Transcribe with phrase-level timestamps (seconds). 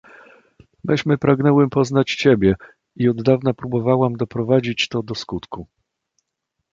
[0.83, 2.55] "Myśmy pragnęły poznać ciebie,
[2.95, 5.67] i od dawna próbowałam doprowadzić to do skutku."